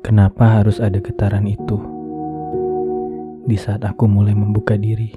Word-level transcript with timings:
Kenapa 0.00 0.48
harus 0.48 0.80
ada 0.80 0.96
getaran 0.96 1.44
itu? 1.44 1.76
Di 3.44 3.52
saat 3.60 3.84
aku 3.84 4.08
mulai 4.08 4.32
membuka 4.32 4.72
diri, 4.72 5.12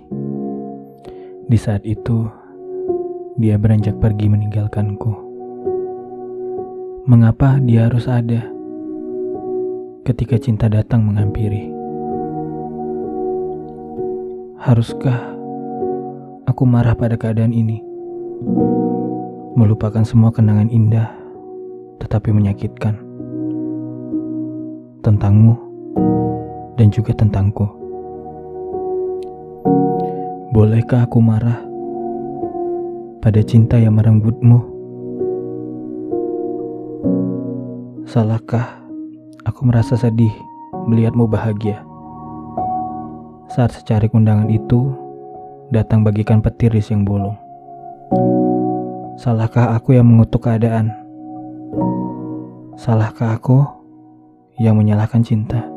di 1.47 1.55
saat 1.55 1.87
itu 1.87 2.27
dia 3.39 3.55
beranjak 3.55 3.95
pergi 4.03 4.27
meninggalkanku. 4.27 5.11
Mengapa 7.07 7.63
dia 7.63 7.87
harus 7.87 8.11
ada 8.11 8.43
ketika 10.03 10.35
cinta 10.35 10.67
datang 10.67 11.07
menghampiri? 11.07 11.71
Haruskah 14.67 15.31
aku 16.43 16.67
marah 16.67 16.99
pada 16.99 17.15
keadaan 17.15 17.55
ini? 17.55 17.79
Melupakan 19.55 20.03
semua 20.03 20.35
kenangan 20.35 20.67
indah, 20.67 21.07
tetapi 22.03 22.35
menyakitkan 22.35 23.02
tentangmu 25.03 25.53
dan 26.79 26.87
juga 26.87 27.11
tentangku. 27.11 27.67
Bolehkah 30.55 31.03
aku 31.03 31.19
marah 31.19 31.59
pada 33.19 33.43
cinta 33.43 33.75
yang 33.75 33.99
merenggutmu? 33.99 34.63
Salahkah 38.07 38.79
aku 39.43 39.67
merasa 39.67 39.99
sedih 39.99 40.31
melihatmu 40.87 41.27
bahagia? 41.27 41.83
Saat 43.51 43.75
secarik 43.75 44.15
undangan 44.15 44.47
itu 44.47 44.93
datang 45.73 46.05
bagikan 46.05 46.39
petir 46.39 46.71
di 46.71 46.79
siang 46.79 47.03
bolong. 47.03 47.35
Salahkah 49.19 49.75
aku 49.75 49.97
yang 49.97 50.07
mengutuk 50.07 50.45
keadaan? 50.45 50.93
Salahkah 52.77 53.37
aku 53.37 53.82
yang 54.61 54.77
menyalahkan 54.77 55.25
cinta. 55.25 55.73